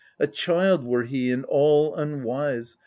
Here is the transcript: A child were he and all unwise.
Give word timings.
A 0.19 0.25
child 0.25 0.83
were 0.83 1.03
he 1.03 1.29
and 1.29 1.45
all 1.45 1.93
unwise. 1.93 2.75